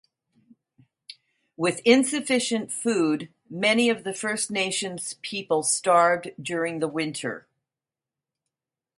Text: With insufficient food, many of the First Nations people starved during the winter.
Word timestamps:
With 1.57 1.79
insufficient 1.85 2.71
food, 2.71 3.29
many 3.51 3.87
of 3.87 4.03
the 4.03 4.15
First 4.15 4.49
Nations 4.49 5.13
people 5.21 5.61
starved 5.61 6.31
during 6.41 6.79
the 6.79 6.87
winter. 6.87 7.45